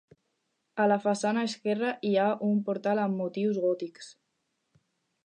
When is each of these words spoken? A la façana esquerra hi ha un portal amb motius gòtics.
A 0.85 0.85
la 0.91 0.95
façana 1.03 1.43
esquerra 1.49 1.91
hi 2.11 2.13
ha 2.21 2.25
un 2.47 2.57
portal 2.71 3.03
amb 3.05 3.21
motius 3.21 3.61
gòtics. 3.67 4.11